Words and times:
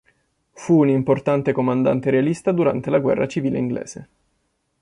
Fu 0.53 0.79
un 0.79 0.89
importante 0.89 1.51
comandante 1.53 2.09
realista 2.09 2.51
durante 2.51 2.89
la 2.89 2.97
Guerra 2.97 3.27
civile 3.27 3.59
inglese. 3.59 4.09